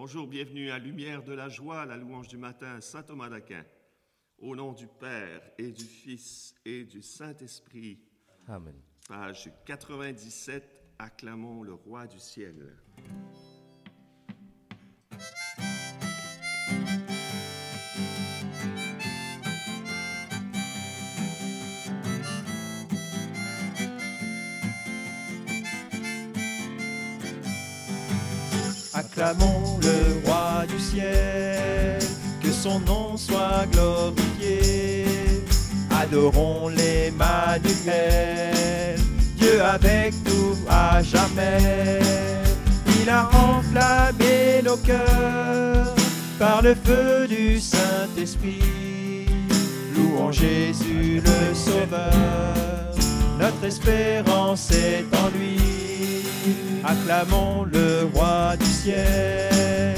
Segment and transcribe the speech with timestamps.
[0.00, 3.64] Bonjour, bienvenue à Lumière de la joie, la louange du matin, Saint Thomas d'Aquin.
[4.38, 7.98] Au nom du Père et du Fils et du Saint-Esprit.
[8.46, 8.76] Amen.
[9.08, 12.76] Page 97, acclamons le roi du ciel.
[28.94, 29.77] Acclamons
[32.42, 35.04] que son nom soit glorifié.
[35.90, 37.66] Adorons l'Emmanuel,
[39.36, 42.00] Dieu avec nous à jamais.
[43.00, 45.94] Il a enflammé nos cœurs
[46.38, 49.26] par le feu du Saint-Esprit.
[49.94, 52.94] Louons Jésus le Sauveur,
[53.38, 55.58] notre espérance est en lui.
[56.84, 59.94] Acclamons le roi du ciel,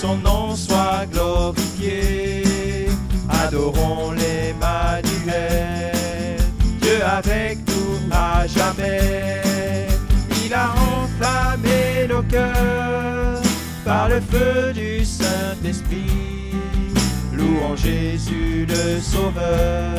[0.00, 2.86] son nom soit glorifié.
[3.28, 5.92] Adorons l'Emmanuel,
[6.80, 9.38] Dieu avec nous à jamais.
[10.44, 13.42] Il a enflammé nos cœurs
[13.84, 16.54] par le feu du Saint-Esprit.
[17.34, 19.98] Louons Jésus le Sauveur,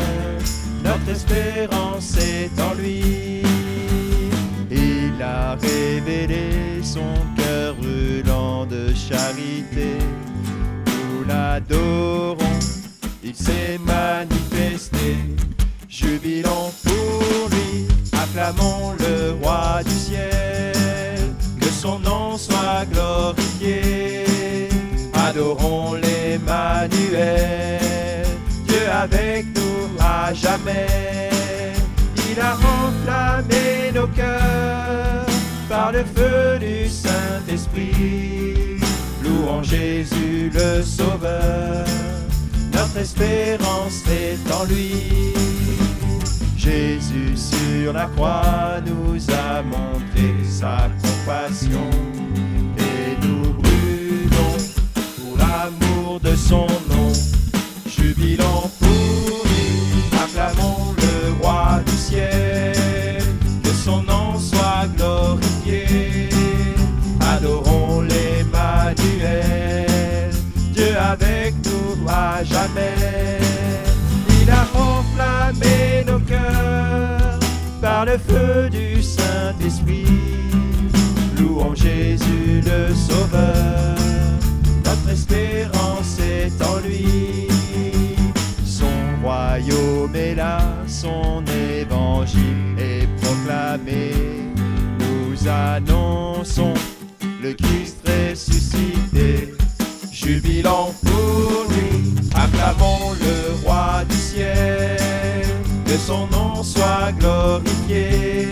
[0.83, 3.43] notre espérance est en lui.
[5.21, 9.99] Il a révélé son cœur brûlant de charité.
[10.87, 12.59] Nous l'adorons,
[13.23, 15.17] il s'est manifesté.
[15.87, 21.19] Jubilons pour lui, acclamons le roi du ciel.
[21.59, 24.23] Que son nom soit glorifié.
[25.13, 27.79] Adorons l'Emmanuel,
[28.67, 31.30] Dieu avec nous à jamais.
[32.31, 35.25] Il a enflammé nos cœurs
[35.67, 38.79] par le feu du Saint-Esprit.
[39.21, 41.85] Louons Jésus le Sauveur,
[42.71, 45.33] notre espérance est en lui.
[46.55, 51.89] Jésus sur la croix nous a montré sa compassion
[72.07, 73.39] à jamais.
[74.41, 77.39] Il a enflammé nos cœurs
[77.81, 80.05] par le feu du Saint-Esprit.
[81.37, 83.95] Louons Jésus le Sauveur,
[84.85, 87.47] notre espérance est en lui.
[88.65, 88.85] Son
[89.23, 94.11] royaume est là, son évangile est proclamé.
[94.99, 96.73] Nous annonçons
[97.41, 99.53] le Christ ressuscité.
[100.11, 101.70] Jubilons pour lui,
[106.05, 108.49] son nom soit glorifié.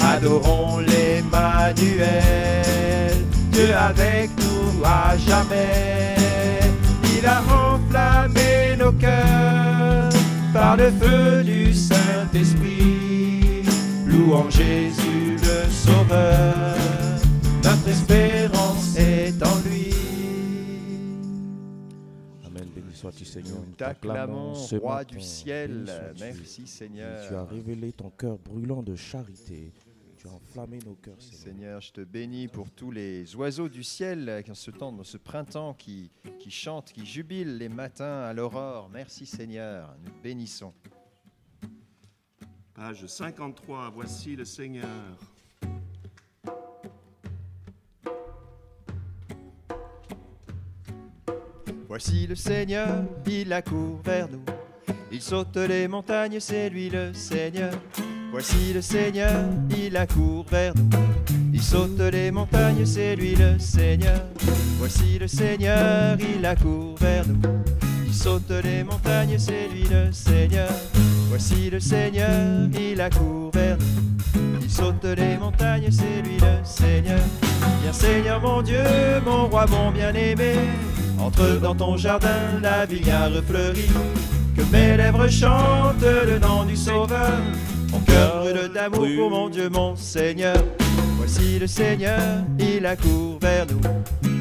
[0.00, 2.06] Adorons l'Emmanuel,
[3.52, 6.14] Dieu avec nous à jamais.
[7.16, 10.10] Il a enflammé nos cœurs
[10.52, 13.62] par le feu du Saint-Esprit.
[14.06, 16.76] Louons Jésus le Sauveur,
[17.64, 20.05] notre espérance est en lui.
[23.10, 23.58] Sois-tu, Seigneur.
[23.60, 25.16] Nous T'acclamons, ce roi matin.
[25.16, 25.84] du ciel.
[25.86, 26.20] Sois-tu.
[26.24, 27.28] Merci Seigneur.
[27.28, 29.72] Tu as révélé ton cœur brûlant de charité.
[30.16, 31.40] Tu as enflammé nos cœurs, Seigneur.
[31.42, 35.04] Seigneur, je te bénis pour tous les oiseaux du ciel qui en ce temps, dans
[35.04, 38.88] ce printemps, qui, qui chantent, qui jubilent les matins à l'aurore.
[38.92, 40.72] Merci Seigneur, nous te bénissons.
[42.74, 44.86] Page 53, voici le Seigneur.
[51.98, 54.44] Voici le Seigneur, il accourt vers nous.
[55.10, 57.72] Il saute les montagnes, c'est lui le Seigneur.
[58.30, 59.32] Voici le Seigneur,
[59.70, 60.90] il accourt vers nous.
[61.54, 64.20] Il saute les montagnes, c'est lui le Seigneur.
[64.78, 67.40] Voici le Seigneur, il accourt vers nous.
[68.06, 70.68] Il saute les montagnes, c'est lui le Seigneur.
[71.30, 74.60] Voici le Seigneur, il accourt vers nous.
[74.60, 77.20] Il saute les montagnes, c'est lui le Seigneur.
[77.80, 78.84] Viens Seigneur mon Dieu,
[79.24, 80.56] mon roi, mon bien-aimé.
[81.20, 83.88] Entre dans ton jardin, la vigne a refleuri.
[84.56, 87.38] Que mes lèvres chantent le nom du Sauveur.
[87.92, 90.56] Mon cœur brûle d'amour pour mon Dieu, mon Seigneur.
[91.16, 92.20] Voici le Seigneur,
[92.58, 93.80] il accourt vers nous.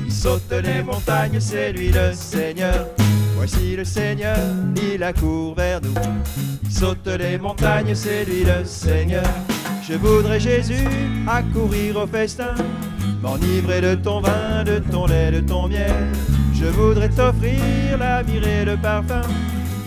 [0.05, 2.87] Il saute les montagnes, c'est lui le Seigneur.
[3.35, 4.37] Voici le Seigneur,
[4.93, 5.93] il accourt vers nous.
[6.63, 9.23] Il saute les montagnes, c'est lui le Seigneur.
[9.87, 10.87] Je voudrais Jésus
[11.27, 12.55] accourir au festin.
[13.21, 16.11] m'enivrer de ton vin, de ton lait, de ton miel.
[16.57, 19.21] Je voudrais t'offrir la myrrhe et le parfum.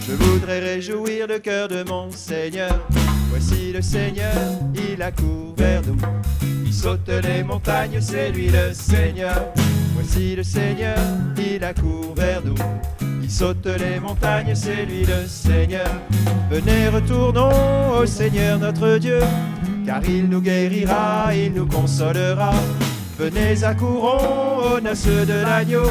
[0.06, 2.80] Je voudrais réjouir le cœur de mon Seigneur.
[3.30, 4.34] Voici le Seigneur,
[4.74, 5.96] il accourt vers nous.
[6.64, 9.52] Il saute les montagnes, c'est lui le Seigneur.
[9.94, 10.98] Voici le Seigneur,
[11.36, 12.54] il accourt vers nous.
[13.22, 15.90] Il saute les montagnes, c'est lui le Seigneur.
[16.50, 19.20] Venez, retournons au Seigneur notre Dieu,
[19.84, 22.52] car il nous guérira, il nous consolera.
[23.18, 25.90] Venez, accourons aux noces de l'agneau.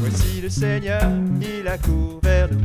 [0.00, 1.02] Voici le Seigneur,
[1.40, 2.62] il accourt vers nous.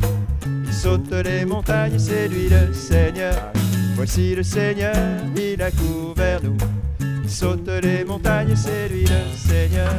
[0.64, 3.52] Il saute les montagnes, c'est lui le Seigneur.
[3.96, 4.94] Voici le Seigneur,
[5.36, 6.56] il accourt vers nous.
[7.22, 9.92] Il saute les montagnes, c'est lui le Seigneur.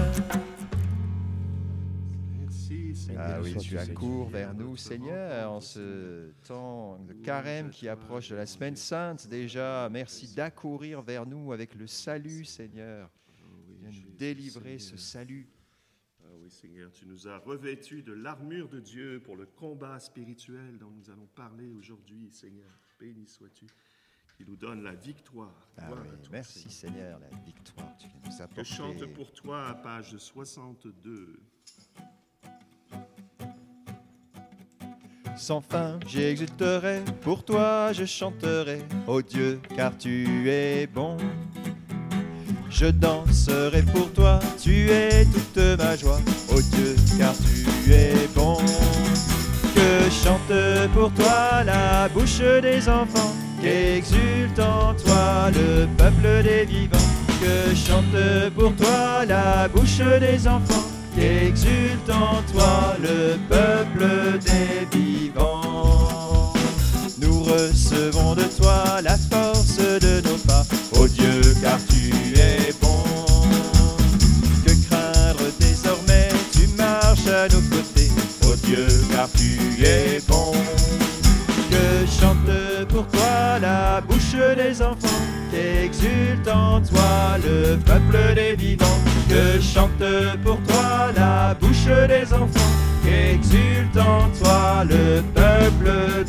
[2.40, 3.26] Merci, Seigneur.
[3.28, 8.36] Ah oui, tu accours vers nous, Seigneur, en ce temps de carême qui approche de
[8.36, 9.28] la semaine sainte.
[9.28, 13.10] Déjà, merci d'accourir vers nous avec le salut, Seigneur.
[13.44, 15.48] Oui, Viens nous délivrer ce salut.
[16.46, 20.92] Oui, Seigneur, tu nous as revêtus de l'armure de Dieu pour le combat spirituel dont
[20.92, 22.70] nous allons parler aujourd'hui, Seigneur.
[23.00, 23.66] Béni sois-tu,
[24.38, 25.72] qui nous donne la victoire.
[25.76, 27.20] Ah oui, toi, merci Seigneur.
[27.20, 28.08] Seigneur, la victoire tu
[28.58, 31.40] Je chante pour toi à page 62.
[35.36, 41.18] Sans fin, j'exulterai, pour toi je chanterai, ô Dieu, car tu es bon.
[42.78, 46.20] Je danserai pour toi, tu es toute ma joie,
[46.50, 48.58] ô Dieu, car tu es bon.
[49.74, 56.98] Que chante pour toi la bouche des enfants, qu'exulte en toi le peuple des vivants.
[57.40, 60.86] Que chante pour toi la bouche des enfants,
[61.16, 66.52] qu'exulte en toi le peuple des vivants.
[67.22, 70.66] Nous recevons de toi la force de nos pas,
[71.62, 73.04] car tu es bon.
[74.66, 78.12] Que craindre désormais, tu marches à nos côtés,
[78.48, 80.54] ô Dieu, car tu es bon.
[81.70, 85.22] Que chante pour toi la bouche des enfants,
[85.52, 89.00] qu'exulte en toi le peuple des vivants.
[89.30, 90.04] Que chante
[90.44, 92.72] pour toi la bouche des enfants,
[93.04, 96.25] qu'exulte en toi le peuple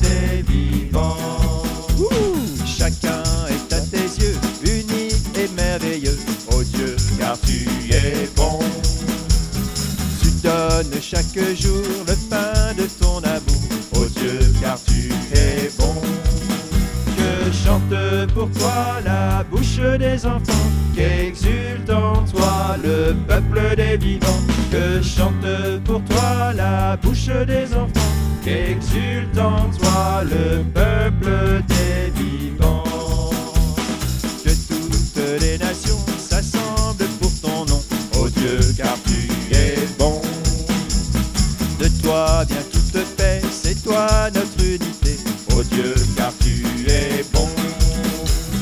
[10.77, 13.63] Tu donnes chaque jour le pain de ton amour,
[13.95, 15.95] ô Dieu, car tu es bon.
[17.17, 24.43] Que chante pour toi la bouche des enfants, qu'exulte en toi le peuple des vivants.
[24.71, 25.47] Que chante
[25.85, 28.13] pour toi la bouche des enfants,
[28.45, 31.76] qu'exulte en toi le peuple des
[42.07, 45.19] toi vient toute paix, c'est toi notre unité,
[45.57, 47.49] ô Dieu, car tu es bon.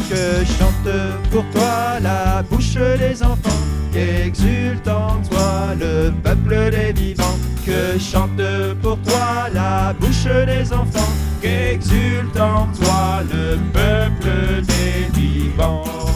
[0.08, 0.88] Que chante
[1.30, 7.38] pour toi la bouche des enfants, qu'exulte en toi le peuple des vivants.
[7.66, 8.42] Que chante
[8.80, 16.13] pour toi la bouche des enfants, qu'exulte en toi le peuple des vivants.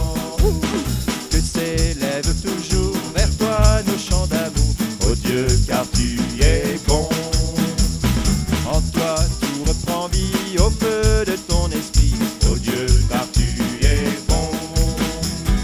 [10.59, 12.13] Au feu de ton esprit,
[12.51, 13.41] ô Dieu, car tu
[13.85, 14.51] es bon.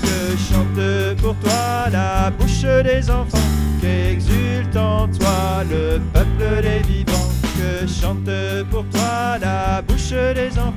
[0.01, 3.37] Que chante pour toi la bouche des enfants,
[3.81, 7.29] qu'exulte en toi le peuple des vivants.
[7.57, 8.29] Que chante
[8.69, 10.75] pour toi la bouche des enfants,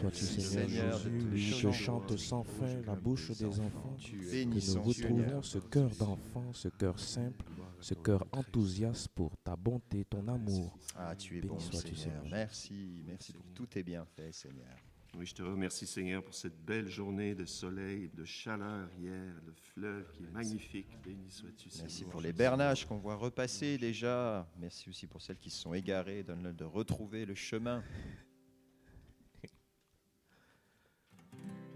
[0.00, 1.00] sois-tu, Seigneur,
[1.34, 3.96] je chante sans fin la bouche des enfants.
[3.98, 4.84] Tu Que nous Seigneur.
[4.84, 7.44] retrouvons ce cœur d'enfant, ce cœur simple,
[7.80, 10.78] ce cœur enthousiaste pour ta bonté, ton amour.
[10.96, 12.22] Ah, tu es Béni bon, sois-tu, Seigneur.
[12.22, 12.30] Seigneur.
[12.30, 14.76] Merci, merci pour tous tes bienfaits, Seigneur.
[15.18, 19.52] Oui, je te remercie, Seigneur, pour cette belle journée de soleil, de chaleur hier, le
[19.74, 20.86] fleuve qui est magnifique.
[21.04, 21.86] Béni sois-tu, Seigneur.
[21.88, 24.46] Merci pour les bernages qu'on voit repasser déjà.
[24.60, 26.22] Merci aussi pour celles qui se sont égarées.
[26.22, 27.82] Donne-leur de retrouver le chemin.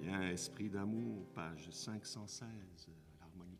[0.05, 3.59] Viens, esprit d'amour, page 516, l'harmonie.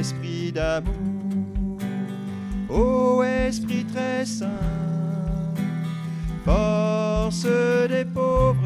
[0.00, 1.78] Esprit d'amour,
[2.70, 4.48] ô esprit très saint,
[6.42, 7.46] force
[7.86, 8.56] des pauvres,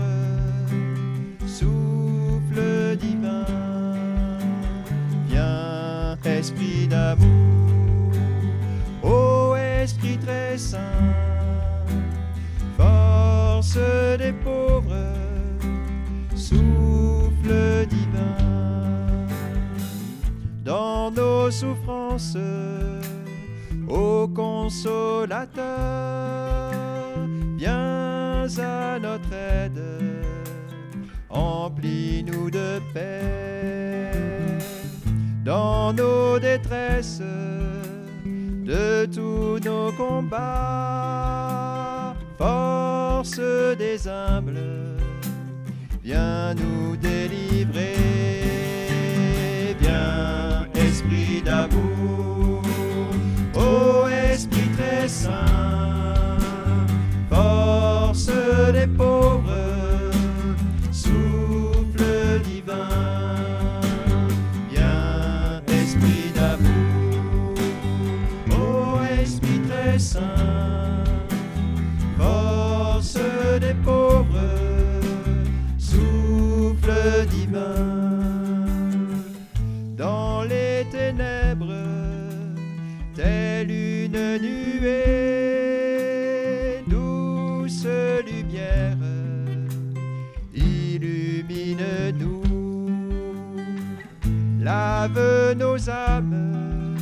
[1.45, 3.47] souffle divin.
[5.29, 8.13] Viens, esprit d'amour,
[9.03, 11.03] ô esprit très saint,
[12.77, 13.79] force
[14.19, 15.17] des pauvres,
[16.37, 17.74] souffle
[21.15, 22.37] nos souffrances,
[23.89, 25.63] ô consolateur,
[27.57, 29.83] viens à notre aide,
[31.31, 34.11] emplis-nous de paix.
[35.45, 37.23] Dans nos détresses,
[38.25, 40.55] de tous nos combats,
[42.39, 43.41] force
[43.79, 44.59] des humbles,
[46.03, 48.14] viens nous délivrer.
[51.45, 52.63] D'amour,
[53.55, 55.31] ô esprit très saint,
[57.29, 58.31] force
[58.73, 58.87] des
[95.05, 96.97] lave nos âmes,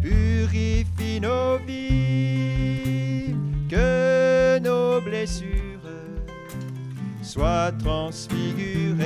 [0.00, 3.36] purifie nos vies,
[3.68, 5.88] que nos blessures
[7.22, 8.98] soient transfigurées.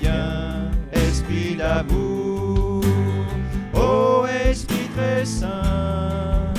[0.00, 2.84] Viens, esprit d'amour,
[3.74, 6.52] ô esprit très saint,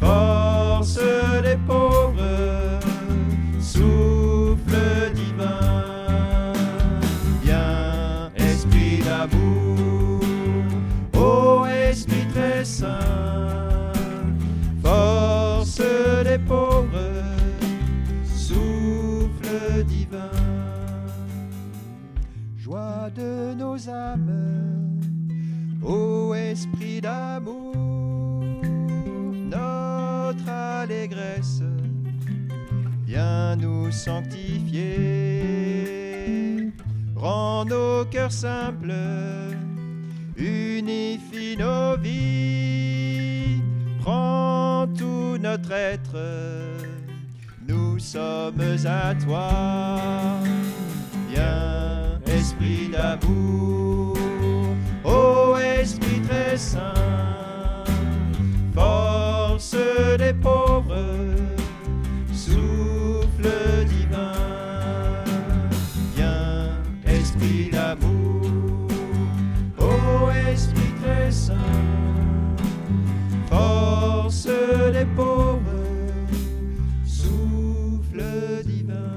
[0.00, 0.98] force
[1.42, 2.05] des pauvres,
[37.64, 38.92] nos cœurs simples,
[40.36, 43.62] unifie nos vies,
[44.00, 46.16] prends tout notre être,
[47.66, 49.48] nous sommes à toi.
[51.30, 54.16] Viens, esprit d'amour,
[55.04, 56.94] ô esprit très saint,
[58.74, 59.76] force
[60.18, 60.96] des pauvres,
[62.32, 63.48] souffle
[63.88, 64.05] divin.
[74.96, 75.60] les pauvres,
[77.04, 78.22] souffle
[78.64, 79.16] divin.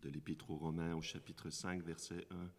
[0.00, 2.50] de l'Épître aux Romains au chapitre 5, verset 1.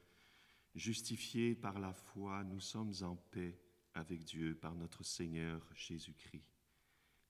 [0.75, 3.59] Justifiés par la foi, nous sommes en paix
[3.93, 6.45] avec Dieu par notre Seigneur Jésus-Christ,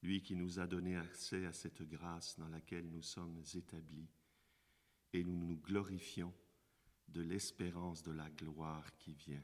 [0.03, 4.09] lui qui nous a donné accès à cette grâce dans laquelle nous sommes établis,
[5.13, 6.33] et nous nous glorifions
[7.07, 9.43] de l'espérance de la gloire qui vient.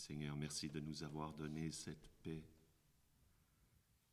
[0.00, 2.42] Seigneur, merci de nous avoir donné cette paix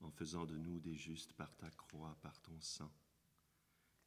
[0.02, 2.92] en faisant de nous des justes par ta croix, par ton sang.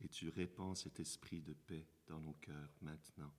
[0.02, 3.32] Et tu répands cet esprit de paix dans nos cœurs maintenant.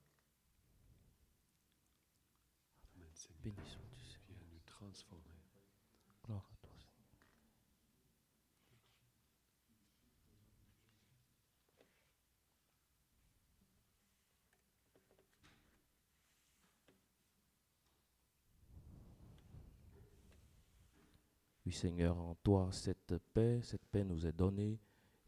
[2.96, 3.44] Amen, Seigneur.
[3.44, 4.40] Béni sois-tu, Seigneur.
[4.40, 5.24] Viens nous transformer.
[6.24, 7.02] Gloire à toi, Seigneur.
[21.72, 24.80] Seigneur, en toi, cette paix, cette paix nous est donnée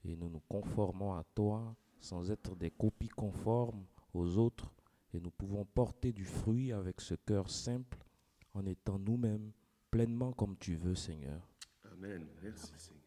[0.05, 4.73] et nous nous conformons à toi sans être des copies conformes aux autres
[5.13, 7.97] et nous pouvons porter du fruit avec ce cœur simple
[8.53, 9.51] en étant nous-mêmes
[9.91, 11.47] pleinement comme tu veux, Seigneur.
[11.91, 12.25] Amen.
[12.41, 13.03] Merci Seigneur.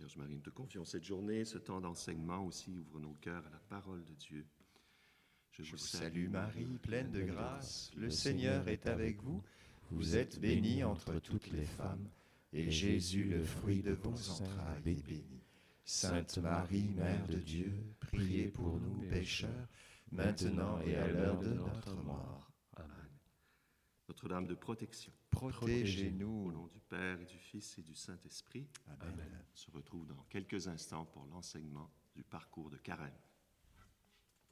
[0.00, 3.50] Vierge Marie, nous te confions cette journée, ce temps d'enseignement aussi, ouvre nos cœurs à
[3.50, 4.46] la parole de Dieu.
[5.62, 9.42] Je vous salue Marie, pleine de grâce, le Seigneur est avec vous.
[9.90, 12.08] Vous êtes bénie entre toutes les femmes,
[12.52, 15.42] et Jésus, le fruit de vos entrailles, est béni.
[15.84, 19.68] Sainte Marie, Mère de Dieu, priez pour nous pécheurs,
[20.12, 22.50] maintenant et à l'heure de notre mort.
[22.76, 23.08] Amen.
[24.08, 26.52] Notre-Dame de protection, au Protégez-nous.
[26.52, 28.68] nom du Père et du Fils et du Saint-Esprit,
[29.00, 29.44] Amen.
[29.52, 33.12] on se retrouve dans quelques instants pour l'enseignement du parcours de carême.